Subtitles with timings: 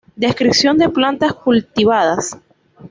[0.15, 2.35] Descripción de plantas cultivadas.